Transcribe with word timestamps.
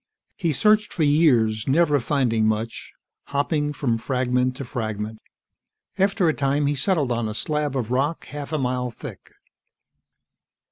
He 0.35 0.51
searched 0.51 0.91
for 0.91 1.03
years, 1.03 1.67
never 1.67 1.99
finding 1.99 2.47
much, 2.47 2.91
hopping 3.25 3.71
from 3.71 3.99
fragment 3.99 4.55
to 4.55 4.65
fragment. 4.65 5.19
After 5.99 6.27
a 6.27 6.33
time 6.33 6.65
he 6.65 6.73
settled 6.73 7.11
on 7.11 7.27
a 7.29 7.35
slab 7.35 7.75
of 7.77 7.91
rock 7.91 8.25
half 8.25 8.51
a 8.51 8.57
mile 8.57 8.89
thick. 8.89 9.29